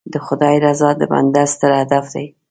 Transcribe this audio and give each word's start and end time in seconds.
د 0.13 0.15
خدای 0.25 0.55
رضا 0.65 0.89
د 0.99 1.01
بنده 1.11 1.43
ستر 1.53 1.71
هدف 1.81 2.05
دی. 2.13 2.25